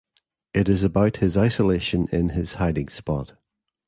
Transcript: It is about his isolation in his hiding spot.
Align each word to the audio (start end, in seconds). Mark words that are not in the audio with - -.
It 0.55 0.67
is 0.67 0.83
about 0.83 1.17
his 1.17 1.37
isolation 1.37 2.07
in 2.11 2.29
his 2.29 2.55
hiding 2.55 2.89
spot. 2.89 3.33